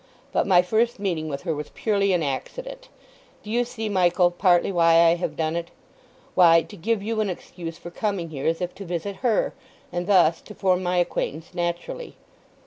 But 0.31 0.47
my 0.47 0.63
first 0.63 0.97
meeting 0.97 1.27
with 1.29 1.43
her 1.43 1.53
was 1.53 1.69
purely 1.75 2.11
an 2.11 2.23
accident. 2.23 2.89
Do 3.43 3.51
you 3.51 3.63
see, 3.63 3.87
Michael, 3.87 4.31
partly 4.31 4.71
why 4.71 4.93
I 4.93 5.13
have 5.13 5.37
done 5.37 5.55
it?—why, 5.55 6.63
to 6.63 6.75
give 6.75 7.03
you 7.03 7.21
an 7.21 7.29
excuse 7.29 7.77
for 7.77 7.91
coming 7.91 8.31
here 8.31 8.47
as 8.47 8.61
if 8.61 8.73
to 8.77 8.85
visit 8.85 9.17
her, 9.17 9.53
and 9.91 10.07
thus 10.07 10.41
to 10.41 10.55
form 10.55 10.81
my 10.81 10.97
acquaintance 10.97 11.53
naturally. 11.53 12.15